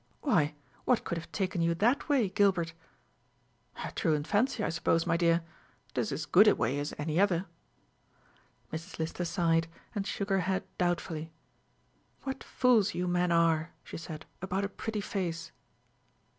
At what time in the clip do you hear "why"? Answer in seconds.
0.21-0.55